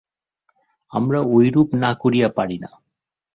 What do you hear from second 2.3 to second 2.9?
পারি না।